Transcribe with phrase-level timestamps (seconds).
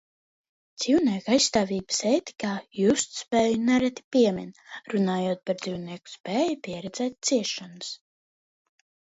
[0.83, 4.49] Dzīvnieku aizstāvības ētikā justspēju nereti piemin,
[4.95, 7.95] runājot par dzīvnieku spēju pieredzēt ciešanas.